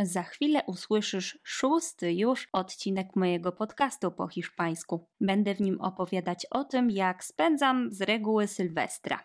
Za 0.00 0.22
chwilę 0.22 0.62
usłyszysz 0.66 1.38
szósty 1.42 2.12
już 2.12 2.48
odcinek 2.52 3.16
mojego 3.16 3.52
podcastu 3.52 4.10
po 4.10 4.28
hiszpańsku. 4.28 5.06
Będę 5.20 5.54
w 5.54 5.60
nim 5.60 5.80
opowiadać 5.80 6.46
o 6.50 6.64
tym, 6.64 6.90
jak 6.90 7.24
spędzam 7.24 7.92
z 7.92 8.02
reguły 8.02 8.46
Sylwestra. 8.46 9.24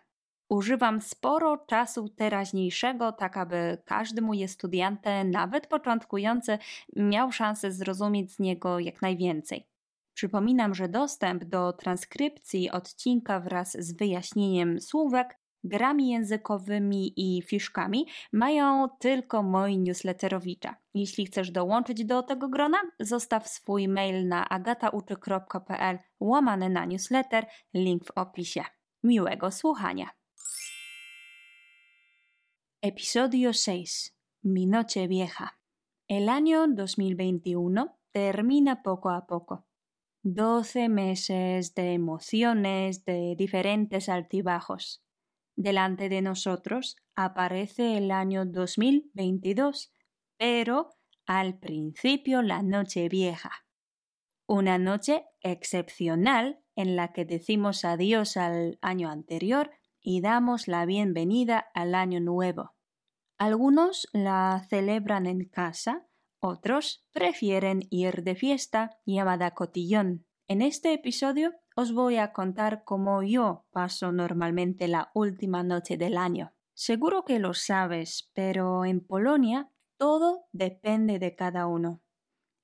Używam 0.50 1.02
sporo 1.02 1.58
czasu 1.58 2.10
teraźniejszego, 2.10 3.12
tak 3.12 3.38
aby 3.38 3.78
każdy 3.86 4.22
mój 4.22 4.44
estudiante, 4.44 5.24
nawet 5.24 5.68
początkujący, 5.68 6.58
miał 6.96 7.32
szansę 7.32 7.72
zrozumieć 7.72 8.32
z 8.32 8.40
niego 8.40 8.80
jak 8.80 9.02
najwięcej. 9.02 9.68
Przypominam, 10.14 10.76
że 10.76 10.90
dostęp 10.90 11.44
do 11.44 11.74
transkrypcji 11.74 12.72
odcinka 12.72 13.40
wraz 13.40 13.78
z 13.80 13.98
wyjaśnieniem 13.98 14.82
słówek, 14.82 15.40
grami 15.68 16.10
językowymi 16.10 17.14
i 17.16 17.42
fiszkami 17.42 18.08
mają 18.34 18.90
tylko 19.00 19.44
moi 19.44 19.78
newsletterowicza. 19.78 20.76
Jeśli 20.94 21.26
chcesz 21.26 21.52
dołączyć 21.52 22.06
do 22.06 22.24
tego 22.24 22.50
grona, 22.50 22.78
zostaw 23.00 23.48
swój 23.48 23.88
mail 23.88 24.28
na 24.28 24.50
agatauczy.pl 24.50 26.00
łamane 26.20 26.70
na 26.70 26.86
newsletter, 26.86 27.46
link 27.74 28.06
w 28.06 28.12
opisie. 28.16 28.64
Miłego 29.04 29.52
słuchania. 29.52 30.10
Episodio 32.82 33.54
6. 33.54 34.14
Mi 34.44 34.68
noche 34.68 35.08
vieja. 35.08 35.50
El 36.08 36.30
año 36.30 36.68
2021 36.68 37.90
termina 38.12 38.82
poco 38.82 39.10
a 39.10 39.26
poco. 39.26 39.66
12 40.24 40.90
meses 40.90 41.74
de 41.74 41.94
emociones, 41.94 43.06
de 43.06 43.36
diferentes 43.38 44.10
altibajos. 44.10 45.04
Delante 45.58 46.08
de 46.08 46.22
nosotros 46.22 46.98
aparece 47.16 47.98
el 47.98 48.12
año 48.12 48.46
2022, 48.46 49.92
pero 50.38 50.92
al 51.26 51.58
principio 51.58 52.44
la 52.44 52.62
noche 52.62 53.10
vieja. 53.10 53.66
Una 54.46 54.78
noche 54.78 55.26
excepcional 55.42 56.60
en 56.76 56.96
la 56.96 57.12
que 57.12 57.26
decimos 57.26 57.86
adiós 57.86 58.38
al 58.38 58.78
año 58.84 59.10
anterior 59.10 59.72
y 60.00 60.22
damos 60.22 60.68
la 60.68 60.86
bienvenida 60.86 61.66
al 61.74 61.96
año 61.96 62.20
nuevo. 62.20 62.76
Algunos 63.40 64.08
la 64.14 64.64
celebran 64.70 65.26
en 65.26 65.46
casa, 65.46 66.06
otros 66.40 67.04
prefieren 67.12 67.82
ir 67.90 68.22
de 68.22 68.36
fiesta 68.36 69.00
llamada 69.08 69.56
cotillón. 69.56 70.28
En 70.48 70.62
este 70.62 70.94
episodio 70.94 71.52
os 71.80 71.94
voy 71.94 72.18
a 72.18 72.34
contar 72.34 72.84
cómo 72.84 73.22
yo 73.22 73.68
paso 73.70 74.12
normalmente 74.12 74.88
la 74.88 75.12
última 75.14 75.62
noche 75.62 75.96
del 75.96 76.18
año. 76.18 76.56
Seguro 76.74 77.24
que 77.24 77.38
lo 77.38 77.54
sabes, 77.54 78.32
pero 78.34 78.84
en 78.84 79.00
Polonia 79.00 79.70
todo 79.96 80.48
depende 80.52 81.20
de 81.20 81.36
cada 81.36 81.68
uno. 81.68 82.02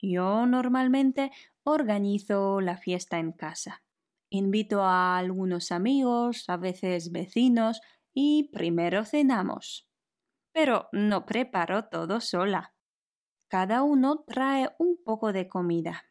Yo 0.01 0.47
normalmente 0.47 1.31
organizo 1.63 2.59
la 2.59 2.75
fiesta 2.77 3.19
en 3.19 3.33
casa. 3.33 3.83
Invito 4.31 4.81
a 4.81 5.19
algunos 5.19 5.71
amigos, 5.71 6.45
a 6.49 6.57
veces 6.57 7.11
vecinos, 7.11 7.81
y 8.15 8.49
primero 8.51 9.05
cenamos. 9.05 9.87
Pero 10.53 10.89
no 10.91 11.27
preparo 11.27 11.85
todo 11.85 12.19
sola. 12.19 12.73
Cada 13.47 13.83
uno 13.83 14.23
trae 14.25 14.71
un 14.79 14.97
poco 15.03 15.33
de 15.33 15.47
comida. 15.47 16.03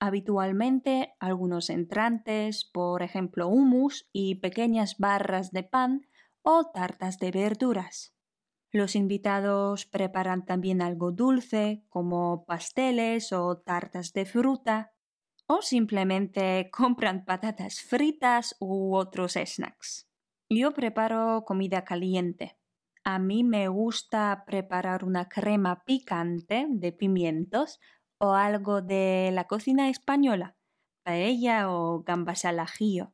Habitualmente 0.00 1.14
algunos 1.18 1.70
entrantes, 1.70 2.64
por 2.64 3.02
ejemplo 3.02 3.48
hummus 3.48 4.08
y 4.12 4.36
pequeñas 4.36 4.96
barras 4.98 5.50
de 5.50 5.64
pan 5.64 6.06
o 6.42 6.70
tartas 6.70 7.18
de 7.18 7.32
verduras. 7.32 8.14
Los 8.70 8.94
invitados 8.94 9.86
preparan 9.86 10.44
también 10.44 10.82
algo 10.82 11.10
dulce, 11.10 11.84
como 11.88 12.44
pasteles 12.44 13.32
o 13.32 13.58
tartas 13.58 14.12
de 14.12 14.26
fruta, 14.26 14.92
o 15.46 15.62
simplemente 15.62 16.70
compran 16.72 17.24
patatas 17.24 17.80
fritas 17.80 18.54
u 18.60 18.94
otros 18.94 19.32
snacks. 19.32 20.08
Yo 20.48 20.72
preparo 20.72 21.44
comida 21.44 21.84
caliente. 21.84 22.56
A 23.04 23.18
mí 23.18 23.42
me 23.42 23.68
gusta 23.68 24.44
preparar 24.46 25.04
una 25.04 25.28
crema 25.28 25.84
picante 25.84 26.66
de 26.68 26.92
pimientos 26.92 27.80
o 28.18 28.32
algo 28.32 28.82
de 28.82 29.30
la 29.32 29.44
cocina 29.46 29.88
española, 29.88 30.56
paella 31.02 31.70
o 31.70 32.02
gambas 32.02 32.44
al 32.44 32.60
ajillo. 32.60 33.12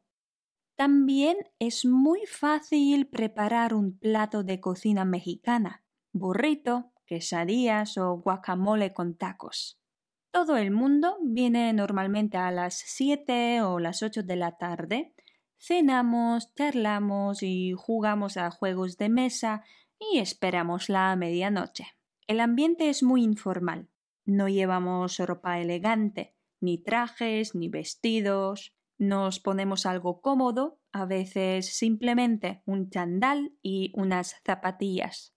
También 0.76 1.36
es 1.60 1.84
muy 1.84 2.26
fácil 2.26 3.06
preparar 3.06 3.74
un 3.74 3.96
plato 3.96 4.42
de 4.42 4.60
cocina 4.60 5.04
mexicana, 5.04 5.84
burrito, 6.12 6.92
quesadillas 7.06 7.96
o 7.96 8.16
guacamole 8.16 8.92
con 8.92 9.16
tacos. 9.16 9.78
Todo 10.32 10.56
el 10.56 10.72
mundo 10.72 11.16
viene 11.22 11.72
normalmente 11.72 12.38
a 12.38 12.50
las 12.50 12.74
7 12.74 13.62
o 13.62 13.78
las 13.78 14.02
8 14.02 14.24
de 14.24 14.34
la 14.34 14.56
tarde. 14.56 15.14
Cenamos, 15.58 16.52
charlamos 16.56 17.44
y 17.44 17.72
jugamos 17.72 18.36
a 18.36 18.50
juegos 18.50 18.96
de 18.96 19.10
mesa 19.10 19.62
y 19.98 20.18
esperamos 20.18 20.88
la 20.88 21.14
medianoche. 21.14 21.86
El 22.26 22.40
ambiente 22.40 22.88
es 22.88 23.04
muy 23.04 23.22
informal. 23.22 23.88
No 24.24 24.48
llevamos 24.48 25.18
ropa 25.18 25.60
elegante, 25.60 26.34
ni 26.60 26.78
trajes, 26.78 27.54
ni 27.54 27.68
vestidos. 27.68 28.74
Nos 28.98 29.40
ponemos 29.40 29.86
algo 29.86 30.20
cómodo, 30.20 30.80
a 30.92 31.04
veces 31.04 31.76
simplemente 31.76 32.62
un 32.64 32.90
chandal 32.90 33.52
y 33.62 33.92
unas 33.94 34.40
zapatillas. 34.44 35.34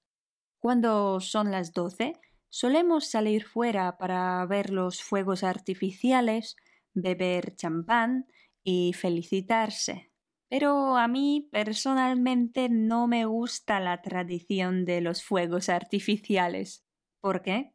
Cuando 0.60 1.20
son 1.20 1.52
las 1.52 1.74
doce, 1.74 2.20
Solemos 2.50 3.08
salir 3.08 3.44
fuera 3.44 3.98
para 3.98 4.46
ver 4.46 4.72
los 4.72 5.04
fuegos 5.04 5.44
artificiales, 5.44 6.56
beber 6.94 7.56
champán 7.56 8.26
y 8.64 8.94
felicitarse. 8.94 10.12
Pero 10.50 10.96
a 10.96 11.08
mí 11.08 11.50
personalmente 11.52 12.70
no 12.70 13.08
me 13.08 13.26
gusta 13.26 13.80
la 13.80 14.02
tradición 14.02 14.86
de 14.86 15.02
los 15.02 15.24
fuegos 15.24 15.68
artificiales. 15.68 16.86
¿Por 17.20 17.42
qué? 17.42 17.74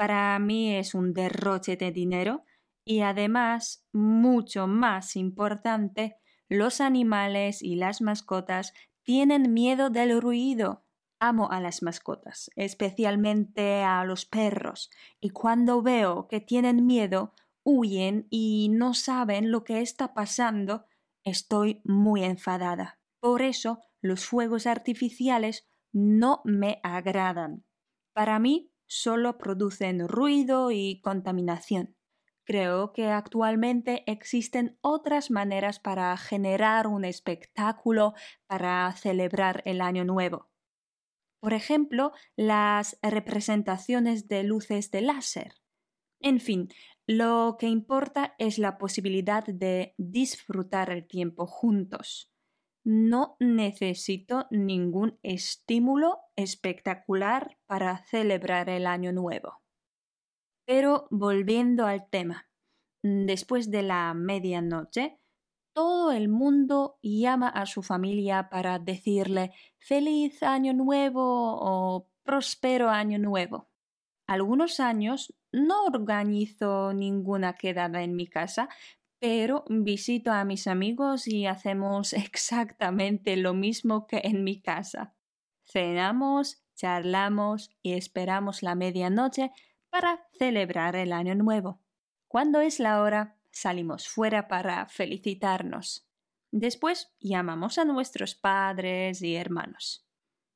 Para 0.00 0.38
mí 0.38 0.74
es 0.74 0.94
un 0.94 1.12
derroche 1.12 1.76
de 1.76 1.92
dinero 1.92 2.46
y 2.86 3.00
además, 3.02 3.86
mucho 3.92 4.66
más 4.66 5.14
importante, 5.14 6.16
los 6.48 6.80
animales 6.80 7.60
y 7.60 7.76
las 7.76 8.00
mascotas 8.00 8.72
tienen 9.02 9.52
miedo 9.52 9.90
del 9.90 10.18
ruido. 10.22 10.86
Amo 11.20 11.50
a 11.50 11.60
las 11.60 11.82
mascotas, 11.82 12.50
especialmente 12.56 13.82
a 13.82 14.02
los 14.06 14.24
perros, 14.24 14.88
y 15.20 15.28
cuando 15.28 15.82
veo 15.82 16.28
que 16.28 16.40
tienen 16.40 16.86
miedo, 16.86 17.34
huyen 17.62 18.26
y 18.30 18.70
no 18.70 18.94
saben 18.94 19.50
lo 19.50 19.64
que 19.64 19.82
está 19.82 20.14
pasando, 20.14 20.86
estoy 21.24 21.82
muy 21.84 22.24
enfadada. 22.24 22.98
Por 23.20 23.42
eso 23.42 23.80
los 24.00 24.24
fuegos 24.24 24.66
artificiales 24.66 25.68
no 25.92 26.40
me 26.46 26.80
agradan. 26.82 27.66
Para 28.14 28.38
mí 28.38 28.69
solo 28.90 29.38
producen 29.38 30.08
ruido 30.08 30.72
y 30.72 31.00
contaminación. 31.00 31.96
Creo 32.44 32.92
que 32.92 33.06
actualmente 33.06 34.02
existen 34.10 34.76
otras 34.80 35.30
maneras 35.30 35.78
para 35.78 36.16
generar 36.16 36.88
un 36.88 37.04
espectáculo 37.04 38.14
para 38.48 38.90
celebrar 38.96 39.62
el 39.64 39.80
año 39.80 40.04
nuevo. 40.04 40.50
Por 41.40 41.54
ejemplo, 41.54 42.12
las 42.34 42.98
representaciones 43.00 44.26
de 44.26 44.42
luces 44.42 44.90
de 44.90 45.02
láser. 45.02 45.54
En 46.20 46.40
fin, 46.40 46.68
lo 47.06 47.56
que 47.60 47.68
importa 47.68 48.34
es 48.38 48.58
la 48.58 48.76
posibilidad 48.76 49.44
de 49.44 49.94
disfrutar 49.98 50.90
el 50.90 51.06
tiempo 51.06 51.46
juntos. 51.46 52.32
No 52.84 53.36
necesito 53.38 54.46
ningún 54.50 55.18
estímulo 55.22 56.18
espectacular 56.36 57.58
para 57.66 58.04
celebrar 58.06 58.68
el 58.70 58.86
año 58.86 59.12
nuevo. 59.12 59.60
Pero 60.66 61.06
volviendo 61.10 61.86
al 61.86 62.08
tema, 62.08 62.48
después 63.02 63.70
de 63.70 63.82
la 63.82 64.14
medianoche, 64.14 65.20
todo 65.72 66.12
el 66.12 66.28
mundo 66.28 66.98
llama 67.02 67.48
a 67.48 67.66
su 67.66 67.82
familia 67.82 68.48
para 68.50 68.78
decirle 68.78 69.52
feliz 69.78 70.42
año 70.42 70.72
nuevo 70.72 71.58
o 71.60 72.08
próspero 72.22 72.90
año 72.90 73.18
nuevo. 73.18 73.68
Algunos 74.26 74.78
años 74.80 75.34
no 75.52 75.84
organizo 75.84 76.92
ninguna 76.92 77.54
quedada 77.54 78.02
en 78.02 78.14
mi 78.14 78.26
casa, 78.26 78.68
pero 79.20 79.64
visito 79.68 80.32
a 80.32 80.44
mis 80.44 80.66
amigos 80.66 81.28
y 81.28 81.46
hacemos 81.46 82.12
exactamente 82.14 83.36
lo 83.36 83.54
mismo 83.54 84.06
que 84.06 84.22
en 84.24 84.42
mi 84.42 84.60
casa. 84.60 85.14
Cenamos, 85.64 86.64
charlamos 86.74 87.70
y 87.82 87.92
esperamos 87.92 88.62
la 88.62 88.74
medianoche 88.74 89.52
para 89.90 90.26
celebrar 90.38 90.96
el 90.96 91.12
año 91.12 91.34
nuevo. 91.34 91.80
¿Cuándo 92.26 92.60
es 92.60 92.80
la 92.80 93.00
hora? 93.02 93.36
salimos 93.52 94.08
fuera 94.08 94.48
para 94.48 94.86
felicitarnos. 94.86 96.08
Después 96.52 97.12
llamamos 97.20 97.78
a 97.78 97.84
nuestros 97.84 98.34
padres 98.34 99.22
y 99.22 99.34
hermanos. 99.34 100.06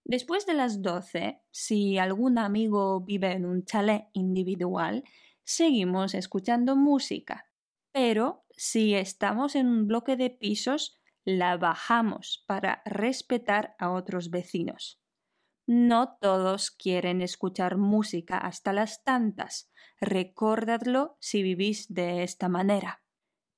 Después 0.04 0.46
de 0.46 0.54
las 0.54 0.82
doce, 0.82 1.42
si 1.50 1.98
algún 1.98 2.38
amigo 2.38 3.00
vive 3.00 3.32
en 3.32 3.46
un 3.46 3.64
chalet 3.64 4.08
individual, 4.12 5.02
seguimos 5.44 6.14
escuchando 6.14 6.76
música. 6.76 7.50
Pero 7.92 8.43
si 8.56 8.94
estamos 8.94 9.56
en 9.56 9.68
un 9.68 9.86
bloque 9.86 10.16
de 10.16 10.30
pisos, 10.30 11.00
la 11.24 11.56
bajamos 11.56 12.44
para 12.46 12.82
respetar 12.84 13.74
a 13.78 13.90
otros 13.90 14.30
vecinos. 14.30 15.00
No 15.66 16.18
todos 16.20 16.70
quieren 16.70 17.22
escuchar 17.22 17.78
música 17.78 18.36
hasta 18.36 18.72
las 18.72 19.02
tantas. 19.02 19.70
Recordadlo 20.00 21.16
si 21.20 21.42
vivís 21.42 21.92
de 21.92 22.22
esta 22.22 22.48
manera. 22.48 23.02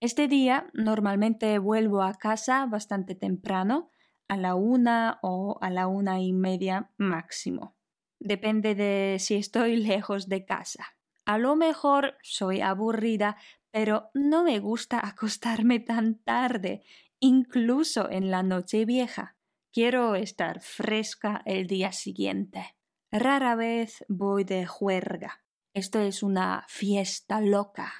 Este 0.00 0.28
día 0.28 0.70
normalmente 0.72 1.58
vuelvo 1.58 2.02
a 2.02 2.14
casa 2.14 2.66
bastante 2.66 3.14
temprano, 3.14 3.90
a 4.28 4.36
la 4.36 4.54
una 4.54 5.18
o 5.22 5.58
a 5.60 5.70
la 5.70 5.88
una 5.88 6.20
y 6.20 6.32
media 6.32 6.92
máximo. 6.96 7.76
Depende 8.20 8.74
de 8.74 9.16
si 9.18 9.34
estoy 9.34 9.76
lejos 9.92 10.28
de 10.28 10.44
casa. 10.44 10.86
A 11.24 11.38
lo 11.38 11.56
mejor 11.56 12.16
soy 12.22 12.60
aburrida, 12.60 13.36
pero 13.76 14.08
no 14.14 14.42
me 14.42 14.58
gusta 14.58 15.06
acostarme 15.06 15.80
tan 15.80 16.14
tarde, 16.14 16.82
incluso 17.20 18.10
en 18.10 18.30
la 18.30 18.42
noche 18.42 18.86
vieja. 18.86 19.36
Quiero 19.70 20.14
estar 20.14 20.62
fresca 20.62 21.42
el 21.44 21.66
día 21.66 21.92
siguiente. 21.92 22.74
Rara 23.12 23.54
vez 23.54 24.02
voy 24.08 24.44
de 24.44 24.64
juerga. 24.64 25.44
Esto 25.74 26.00
es 26.00 26.22
una 26.22 26.64
fiesta 26.68 27.42
loca. 27.42 27.92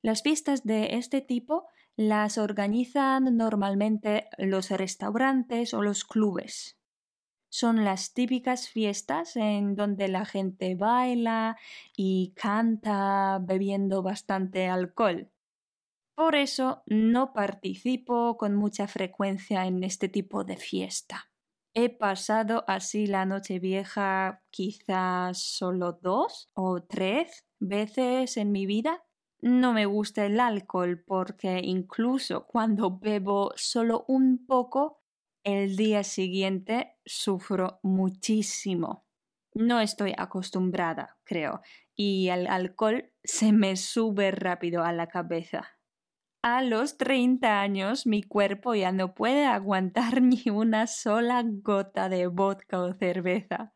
Las 0.00 0.22
fiestas 0.22 0.64
de 0.64 0.96
este 0.96 1.20
tipo 1.20 1.66
las 1.94 2.38
organizan 2.38 3.36
normalmente 3.36 4.30
los 4.38 4.70
restaurantes 4.70 5.74
o 5.74 5.82
los 5.82 6.06
clubes. 6.06 6.77
Son 7.50 7.84
las 7.84 8.12
típicas 8.12 8.68
fiestas 8.68 9.36
en 9.36 9.74
donde 9.74 10.08
la 10.08 10.24
gente 10.24 10.74
baila 10.74 11.56
y 11.96 12.32
canta 12.36 13.38
bebiendo 13.40 14.02
bastante 14.02 14.68
alcohol. 14.68 15.30
Por 16.14 16.34
eso 16.34 16.82
no 16.86 17.32
participo 17.32 18.36
con 18.36 18.56
mucha 18.56 18.88
frecuencia 18.88 19.66
en 19.66 19.84
este 19.84 20.08
tipo 20.08 20.44
de 20.44 20.56
fiesta. 20.56 21.30
He 21.74 21.90
pasado 21.90 22.64
así 22.66 23.06
la 23.06 23.24
noche 23.24 23.60
vieja 23.60 24.42
quizás 24.50 25.40
solo 25.40 25.92
dos 25.92 26.50
o 26.54 26.82
tres 26.82 27.46
veces 27.60 28.36
en 28.36 28.50
mi 28.50 28.66
vida. 28.66 29.04
No 29.40 29.72
me 29.72 29.86
gusta 29.86 30.26
el 30.26 30.40
alcohol 30.40 31.04
porque 31.06 31.60
incluso 31.62 32.46
cuando 32.48 32.98
bebo 32.98 33.52
solo 33.54 34.04
un 34.08 34.44
poco, 34.44 35.04
el 35.44 35.76
día 35.76 36.04
siguiente 36.04 36.96
sufro 37.04 37.80
muchísimo. 37.82 39.06
No 39.54 39.80
estoy 39.80 40.14
acostumbrada, 40.16 41.18
creo, 41.24 41.62
y 41.94 42.28
el 42.28 42.46
alcohol 42.46 43.10
se 43.24 43.52
me 43.52 43.76
sube 43.76 44.30
rápido 44.30 44.84
a 44.84 44.92
la 44.92 45.08
cabeza. 45.08 45.78
A 46.42 46.62
los 46.62 46.96
30 46.98 47.60
años 47.60 48.06
mi 48.06 48.22
cuerpo 48.22 48.74
ya 48.74 48.92
no 48.92 49.14
puede 49.14 49.44
aguantar 49.46 50.22
ni 50.22 50.42
una 50.50 50.86
sola 50.86 51.42
gota 51.44 52.08
de 52.08 52.26
vodka 52.28 52.80
o 52.80 52.94
cerveza. 52.94 53.74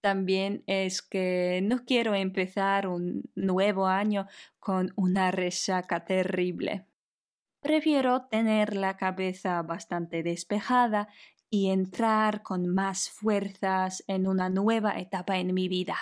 También 0.00 0.62
es 0.66 1.02
que 1.02 1.60
no 1.64 1.84
quiero 1.84 2.14
empezar 2.14 2.86
un 2.86 3.24
nuevo 3.34 3.86
año 3.88 4.28
con 4.60 4.92
una 4.94 5.32
resaca 5.32 6.04
terrible. 6.04 6.86
Prefiero 7.66 8.26
tener 8.26 8.76
la 8.76 8.96
cabeza 8.96 9.60
bastante 9.62 10.22
despejada 10.22 11.08
y 11.50 11.70
entrar 11.70 12.44
con 12.44 12.68
más 12.68 13.10
fuerzas 13.10 14.04
en 14.06 14.28
una 14.28 14.48
nueva 14.48 15.00
etapa 15.00 15.38
en 15.38 15.52
mi 15.52 15.66
vida. 15.66 15.96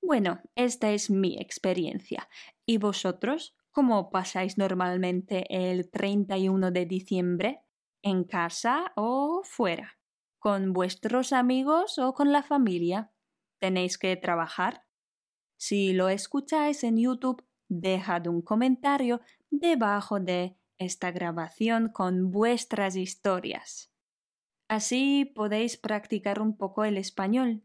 Bueno, 0.00 0.40
esta 0.54 0.92
es 0.92 1.10
mi 1.10 1.36
experiencia. 1.36 2.28
¿Y 2.64 2.78
vosotros? 2.78 3.56
¿Cómo 3.72 4.10
pasáis 4.10 4.56
normalmente 4.56 5.46
el 5.50 5.90
31 5.90 6.70
de 6.70 6.86
diciembre? 6.86 7.64
¿En 8.00 8.22
casa 8.22 8.92
o 8.94 9.42
fuera? 9.42 9.98
¿Con 10.38 10.72
vuestros 10.72 11.32
amigos 11.32 11.98
o 11.98 12.14
con 12.14 12.30
la 12.30 12.44
familia? 12.44 13.10
¿Tenéis 13.58 13.98
que 13.98 14.14
trabajar? 14.14 14.84
Si 15.56 15.92
lo 15.92 16.08
escucháis 16.08 16.84
en 16.84 16.98
YouTube, 16.98 17.44
dejad 17.68 18.28
un 18.28 18.42
comentario 18.42 19.20
debajo 19.50 20.20
de 20.20 20.54
esta 20.78 21.10
grabación 21.10 21.88
con 21.88 22.30
vuestras 22.30 22.96
historias. 22.96 23.92
Así 24.68 25.24
podéis 25.34 25.76
practicar 25.76 26.40
un 26.40 26.56
poco 26.56 26.84
el 26.84 26.98
español. 26.98 27.62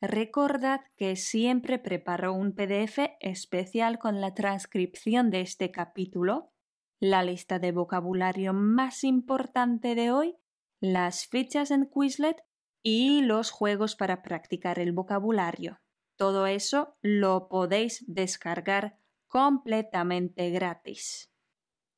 Recordad 0.00 0.80
que 0.96 1.16
siempre 1.16 1.78
preparo 1.78 2.34
un 2.34 2.54
PDF 2.54 2.98
especial 3.20 3.98
con 3.98 4.20
la 4.20 4.34
transcripción 4.34 5.30
de 5.30 5.40
este 5.40 5.70
capítulo, 5.70 6.52
la 7.00 7.22
lista 7.22 7.58
de 7.58 7.72
vocabulario 7.72 8.52
más 8.52 9.04
importante 9.04 9.94
de 9.94 10.10
hoy, 10.10 10.36
las 10.80 11.26
fichas 11.26 11.70
en 11.70 11.88
Quizlet 11.88 12.42
y 12.82 13.22
los 13.22 13.50
juegos 13.50 13.96
para 13.96 14.22
practicar 14.22 14.78
el 14.78 14.92
vocabulario. 14.92 15.80
Todo 16.16 16.46
eso 16.46 16.96
lo 17.00 17.48
podéis 17.48 18.04
descargar 18.06 18.98
completamente 19.28 20.50
gratis. 20.50 21.31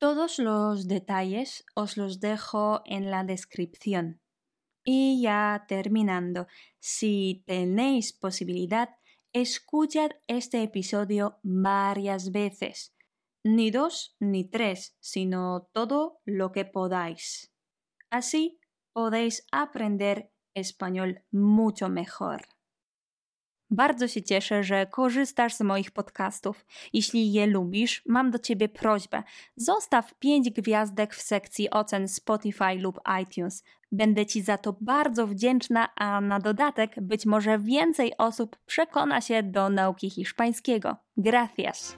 Todos 0.05 0.39
los 0.39 0.87
detalles 0.87 1.65
os 1.75 1.97
los 1.97 2.21
dejo 2.21 2.83
en 2.85 3.11
la 3.11 3.25
descripción. 3.25 4.21
Y 4.85 5.23
ya 5.23 5.65
terminando, 5.67 6.47
si 6.79 7.43
tenéis 7.47 8.13
posibilidad, 8.13 8.91
escuchad 9.33 10.11
este 10.27 10.63
episodio 10.63 11.39
varias 11.43 12.33
veces. 12.33 12.95
Ni 13.45 13.71
dos 13.71 14.15
ni 14.21 14.45
tres, 14.45 14.95
sino 15.01 15.71
todo 15.73 16.21
lo 16.27 16.53
que 16.53 16.67
podáis. 16.67 17.55
Así 18.11 18.61
podéis 18.93 19.47
aprender 19.53 20.35
español 20.53 21.25
mucho 21.31 21.89
mejor. 21.89 22.43
Bardzo 23.71 24.09
się 24.09 24.23
cieszę, 24.23 24.63
że 24.63 24.87
korzystasz 24.87 25.55
z 25.55 25.61
moich 25.61 25.91
podcastów. 25.91 26.67
Jeśli 26.93 27.33
je 27.33 27.47
lubisz, 27.47 28.03
mam 28.07 28.31
do 28.31 28.39
Ciebie 28.39 28.69
prośbę. 28.69 29.23
Zostaw 29.57 30.15
5 30.15 30.51
gwiazdek 30.51 31.15
w 31.15 31.23
sekcji 31.23 31.71
ocen 31.71 32.09
Spotify 32.09 32.75
lub 32.75 33.01
iTunes. 33.23 33.65
Będę 33.93 34.27
Ci 34.27 34.43
za 34.43 34.59
to 34.59 34.77
bardzo 34.81 35.27
wdzięczna, 35.27 35.89
a 35.97 36.21
na 36.21 36.39
dodatek 36.39 36.95
być 37.01 37.27
może 37.27 37.59
więcej 37.59 38.13
osób 38.19 38.57
przekona 38.67 39.21
się 39.21 39.43
do 39.43 39.69
nauki 39.69 40.11
hiszpańskiego. 40.11 40.97
Gracias! 41.17 41.97